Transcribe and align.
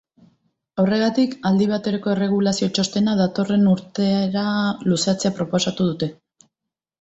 Horregatik, 0.83 1.35
aldi 1.49 1.67
baterako 1.71 2.11
erregulazio 2.13 2.69
txostena 2.77 3.13
datorren 3.19 3.67
urtera 3.75 4.47
luzatzea 4.89 5.33
proposatu 5.41 5.89
dute. 5.93 6.11